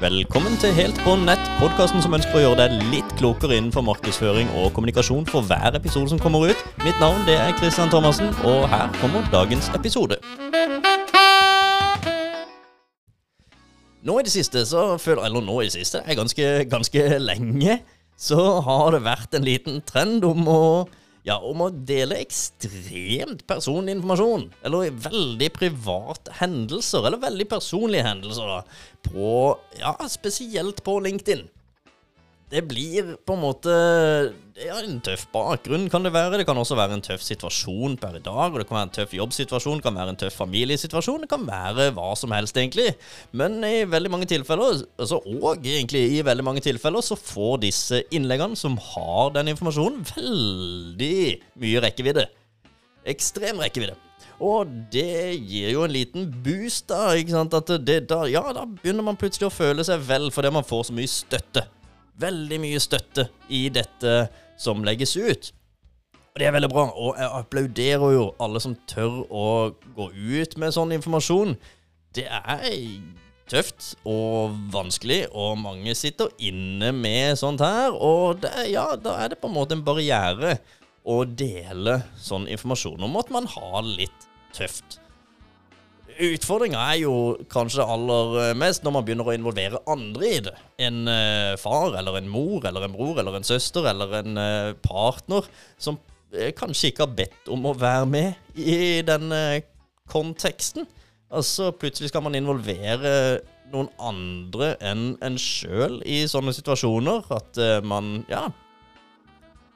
[0.00, 4.48] Velkommen til Helt på nett, podkasten som ønsker å gjøre deg litt klokere innenfor markedsføring
[4.58, 6.64] og kommunikasjon for hver episode som kommer ut.
[6.82, 10.18] Mitt navn det er Christian Thomassen, og her kommer dagens episode.
[14.02, 17.78] Nå i det siste så føler Eller nå i det siste, er ganske, ganske lenge,
[18.18, 20.62] så har det vært en liten trend om å
[21.24, 28.50] ja, om å dele ekstremt personlig informasjon, eller veldig private hendelser, eller veldig personlige hendelser,
[28.50, 28.62] da,
[29.08, 29.30] på
[29.80, 31.46] Ja, spesielt på LinkedIn
[32.54, 33.72] det blir på en måte
[34.54, 36.38] ja, en tøff bakgrunn, kan det være.
[36.38, 38.52] Det kan også være en tøff situasjon per dag.
[38.52, 41.24] og Det kan være en tøff jobbsituasjon, det kan være en tøff familiesituasjon.
[41.24, 42.94] Det kan være hva som helst, egentlig.
[43.34, 48.04] Men i veldig mange tilfeller, altså, og egentlig i veldig mange tilfeller, så får disse
[48.14, 51.20] innleggene som har den informasjonen, veldig
[51.58, 52.28] mye rekkevidde.
[53.10, 53.98] Ekstrem rekkevidde.
[54.44, 57.16] Og det gir jo en liten boost, da.
[57.18, 57.54] ikke sant?
[57.82, 60.94] Det, da, ja, da begynner man plutselig å føle seg vel fordi man får så
[60.94, 61.66] mye støtte
[62.20, 64.14] veldig mye støtte i dette
[64.60, 65.50] som legges ut.
[66.34, 69.46] Og det er veldig bra, og jeg applauderer jo alle som tør å
[69.94, 71.54] gå ut med sånn informasjon.
[72.14, 72.64] Det er
[73.50, 77.94] tøft og vanskelig, og mange sitter inne med sånt her.
[77.94, 80.56] Og det, ja, da er det på en måte en barriere
[81.04, 84.98] å dele sånn informasjon om at man har litt tøft.
[86.14, 87.14] Utfordringa er jo
[87.50, 90.54] kanskje aller eh, mest når man begynner å involvere andre i det.
[90.86, 94.74] En uh, far eller en mor eller en bror eller en søster eller en uh,
[94.84, 95.46] partner
[95.78, 96.00] som
[96.58, 99.28] kanskje ikke har bedt om å være med i den
[100.10, 100.82] konteksten.
[101.30, 103.12] Altså plutselig skal man involvere
[103.70, 107.30] noen andre enn en sjøl i sånne situasjoner.
[107.38, 108.48] At man Ja.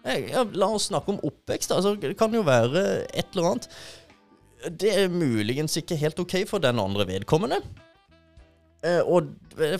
[0.02, 1.70] Ja, la oss snakke om oppvekst.
[1.76, 3.70] Altså, det kan jo være et eller annet
[4.66, 7.60] det er muligens ikke helt OK for den andre vedkommende.
[8.84, 9.32] Eh, og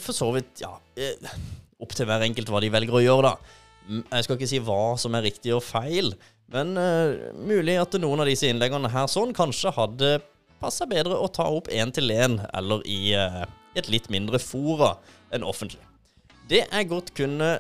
[0.03, 1.37] for så vidt, ja eh,
[1.79, 3.59] Opp til hver enkelt hva de velger å gjøre, da.
[3.89, 6.11] Jeg skal ikke si hva som er riktig og feil,
[6.53, 10.11] men eh, mulig at noen av disse innleggene her sånn kanskje hadde
[10.59, 13.45] passa bedre å ta opp én til én, eller i uh,
[13.79, 14.97] et litt mindre fora
[15.31, 15.85] enn offentlig.
[16.51, 17.59] Det jeg godt kunne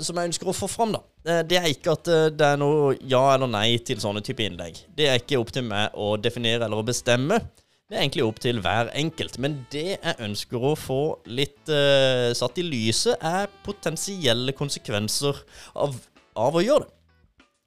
[0.00, 2.60] Som jeg ønsker å få fram, da Eh, det er ikke at eh, det er
[2.60, 4.78] noe ja eller nei til sånne type innlegg.
[4.96, 7.42] Det er ikke opp til meg å definere eller å bestemme.
[7.90, 9.36] Det er egentlig opp til hver enkelt.
[9.42, 15.40] Men det jeg ønsker å få litt uh, satt i lyset, er potensielle konsekvenser
[15.74, 15.96] av,
[16.38, 16.94] av, å gjøre det.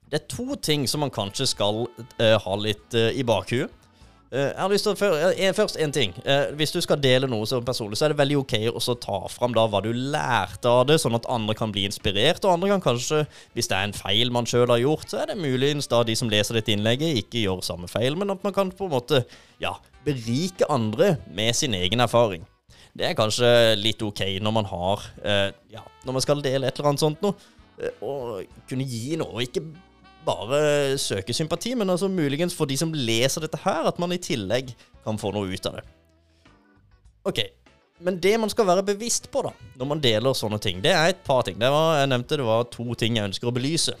[0.08, 3.83] Det er to ting som man kanskje skal uh, ha litt uh, i bakhuet.
[4.34, 6.14] Eh, jeg har lyst til å eh, Først én ting.
[6.26, 9.20] Eh, hvis du skal dele noe som personlig, så er det veldig ok å ta
[9.30, 12.42] fram da hva du lærte av det, sånn at andre kan bli inspirert.
[12.42, 13.22] Og andre kan kanskje,
[13.54, 16.18] hvis det er en feil man sjøl har gjort, så er det muligens da de
[16.18, 19.22] som leser dette innlegget, ikke gjør samme feil, men at man kan på en måte
[19.62, 22.42] ja, berike andre med sin egen erfaring.
[22.94, 25.02] Det er kanskje litt ok når man har
[25.66, 27.34] Ja, når man skal dele et eller annet sånt noe.
[28.06, 29.64] Og kunne gi noe, ikke
[30.24, 34.20] bare søke sympati, men altså muligens for de som leser dette her, at man i
[34.22, 34.72] tillegg
[35.04, 35.84] kan få noe ut av det.
[37.28, 37.40] Ok,
[38.04, 41.12] men det man skal være bevisst på da, når man deler sånne ting, det er
[41.12, 41.58] et par ting.
[41.60, 43.96] Det var, jeg nevnte det var to ting jeg ønsker å belyse.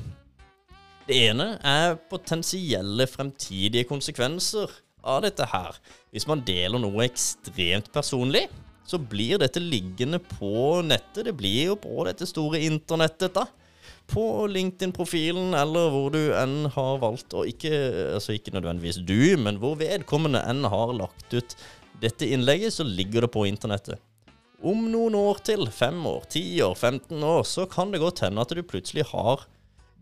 [1.04, 4.72] Det ene er potensielle fremtidige konsekvenser
[5.04, 5.76] av dette her.
[6.12, 8.46] Hvis man deler noe ekstremt personlig,
[8.88, 11.26] så blir dette liggende på nettet.
[11.28, 13.36] Det blir jo på dette store internettet.
[13.36, 13.46] da
[14.10, 17.72] på LinkedIn-profilen, eller hvor du enn har valgt å ikke
[18.14, 21.56] Altså ikke nødvendigvis du, men hvor vedkommende enn har lagt ut
[22.02, 24.02] dette innlegget, så ligger det på internettet.
[24.64, 28.44] Om noen år til, fem år, ti år, 15 år, så kan det godt hende
[28.44, 29.44] at du plutselig har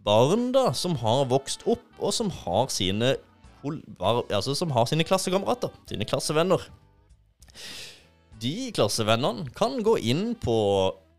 [0.06, 3.14] barn da, som har vokst opp, og som har sine,
[3.62, 6.66] altså, som har sine klassekamerater, sine klassevenner.
[8.42, 10.56] De klassevennene kan gå inn på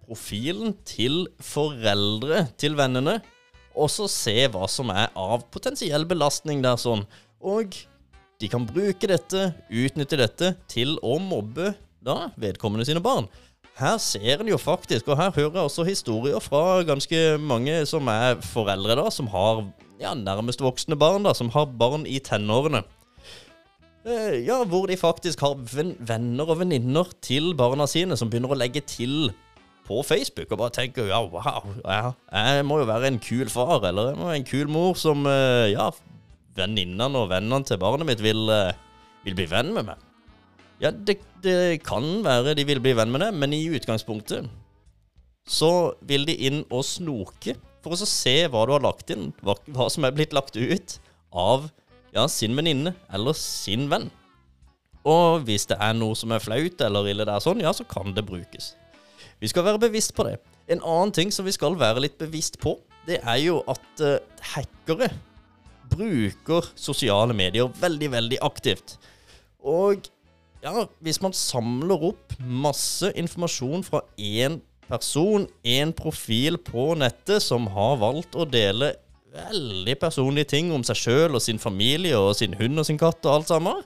[0.05, 3.19] profilen til foreldre til vennene,
[3.73, 7.05] og så se hva som er av potensiell belastning der sånn.
[7.41, 7.73] Og
[8.41, 13.29] de kan bruke dette, utnytte dette, til å mobbe da vedkommende sine barn.
[13.79, 18.09] Her ser en jo faktisk, og her hører jeg også historier fra ganske mange som
[18.11, 19.63] er foreldre, da, som har
[20.01, 22.83] ja, nærmest voksne barn, da, som har barn i tenårene.
[24.03, 28.59] Eh, ja, hvor de faktisk har venner og venninner til barna sine som begynner å
[28.59, 29.31] legge til
[29.83, 33.83] på Facebook og bare tenker ja, wow, ja, jeg må jo være en kul far
[33.89, 35.89] eller jeg må være en kul mor som eh, ja,
[36.57, 38.73] venninnene og vennene til barnet mitt vil, eh,
[39.25, 40.09] vil bli venn med meg.
[40.83, 44.49] Ja, det, det, kan være de vil bli venn med det, men i utgangspunktet
[45.43, 49.57] så vil de inn og snoke for å se hva du har lagt inn, hva,
[49.75, 50.97] hva som er blitt lagt ut
[51.35, 51.67] av
[52.15, 54.07] ja, sin venninne eller sin venn.
[55.03, 58.15] Og hvis det er noe som er flaut eller ille der sånn, ja, så kan
[58.15, 58.71] det brukes.
[59.43, 60.37] Vi skal være bevisst på det.
[60.71, 64.21] En annen ting som vi skal være litt bevisst på, det er jo at uh,
[64.53, 65.09] hackere
[65.91, 68.95] bruker sosiale medier veldig, veldig aktivt.
[69.59, 70.07] Og
[70.63, 77.67] ja, hvis man samler opp masse informasjon fra én person, én profil på nettet, som
[77.75, 78.93] har valgt å dele
[79.33, 83.19] veldig personlige ting om seg sjøl og sin familie og sin hund og sin katt
[83.27, 83.83] og alt sammen,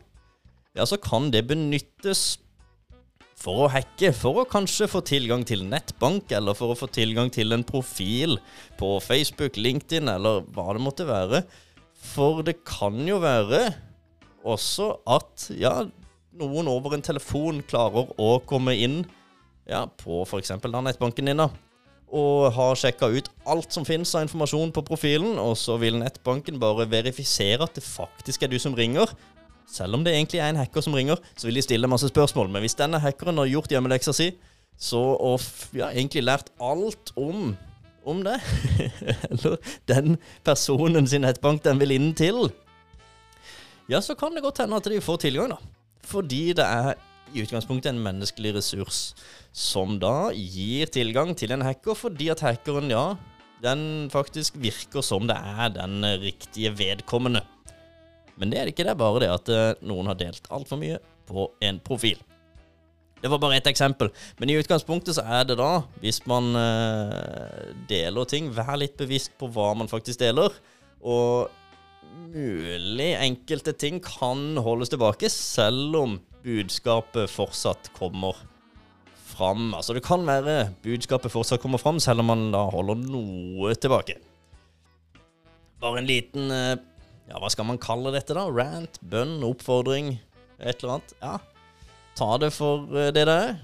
[0.78, 2.36] ja, så kan det benyttes
[3.38, 7.30] for å hacke, for å kanskje få tilgang til nettbank, eller for å få tilgang
[7.34, 8.40] til en profil
[8.80, 11.44] på Facebook, LinkedIn, eller hva det måtte være.
[12.16, 13.68] For det kan jo være
[14.48, 15.76] også at ja,
[16.38, 19.04] noen over en telefon klarer å komme inn
[19.70, 20.54] ja, på f.eks.
[20.64, 21.50] nettbanken din, da,
[22.08, 26.60] og har sjekka ut alt som finnes av informasjon på profilen, og så vil nettbanken
[26.62, 29.12] bare verifisere at det faktisk er du som ringer.
[29.68, 32.50] Selv om det egentlig er en hacker som ringer, så vil de stille masse spørsmål.
[32.50, 34.32] Men hvis denne hackeren har gjort hjemmeleksa si,
[34.78, 35.42] så og
[35.76, 37.56] ja, egentlig lært alt om
[38.08, 38.38] om det,
[39.34, 39.58] eller
[39.92, 40.14] den
[40.48, 42.46] personen sin nettbank den vil inn til,
[43.92, 45.58] ja, så kan det godt hende at de får tilgang, da.
[46.08, 46.94] Fordi det er
[47.36, 49.02] i utgangspunktet en menneskelig ressurs
[49.52, 53.18] som da gir tilgang til en hacker, fordi at hackeren, ja,
[53.64, 57.44] den faktisk virker som det er den riktige vedkommende.
[58.38, 61.00] Men det er ikke, det er bare det at eh, noen har delt altfor mye
[61.28, 62.20] på en profil.
[63.18, 67.72] Det var bare ett eksempel, men i utgangspunktet så er det da, hvis man uh,
[67.90, 70.54] deler ting, vær litt bevisst på hva man faktisk deler.
[71.02, 71.50] Og
[72.30, 78.38] mulig enkelte ting kan holdes tilbake, selv om budskapet fortsatt kommer
[79.32, 79.72] fram.
[79.74, 84.20] Altså det kan være budskapet fortsatt kommer fram, selv om man da holder noe tilbake.
[85.82, 86.78] Bare en liten uh,
[87.28, 88.46] ja, hva skal man kalle dette, da?
[88.48, 90.16] Rant, bønn, oppfordring,
[90.60, 91.18] et eller annet.
[91.22, 91.34] Ja,
[92.18, 93.58] ta det for eh, det det er.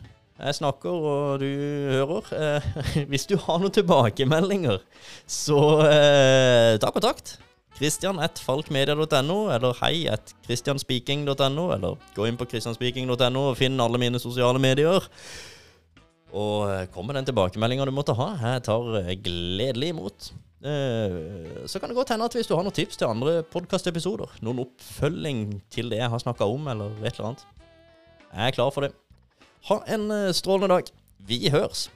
[0.44, 1.48] Jeg snakker, og du
[1.94, 2.28] hører.
[2.36, 2.68] Eh,
[3.12, 4.82] hvis du har noen tilbakemeldinger,
[5.30, 7.38] så eh, ta kontakt.
[7.74, 14.02] Christian at falkmedia.no, eller hei at christianspeaking.no, eller gå inn på christianspeaking.no og finn alle
[14.02, 15.08] mine sosiale medier.
[16.34, 18.34] Og eh, kom med den tilbakemeldinga du måtte ha.
[18.42, 20.34] Jeg tar gledelig imot.
[20.64, 24.38] Eh, så kan det godt hende at hvis du har noen tips til andre podkastepisoder,
[24.46, 25.42] noen oppfølging
[25.74, 27.44] til det jeg har snakka om, eller et eller annet,
[28.34, 28.94] jeg er klar for det.
[29.68, 30.94] Ha en eh, strålende dag.
[31.28, 31.90] Vi høres.